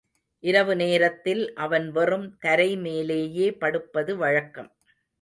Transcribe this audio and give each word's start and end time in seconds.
இரவு 0.43 0.75
நேரத்தில் 0.75 1.43
அவன் 1.53 1.91
வெறும் 1.91 2.27
தரை 2.39 2.69
மேலேயே 2.77 3.51
படுப்பது 3.51 4.17
வழக்கம். 4.17 4.71